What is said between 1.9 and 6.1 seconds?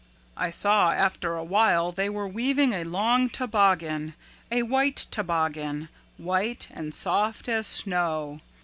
they were weaving a long toboggan, a white toboggan,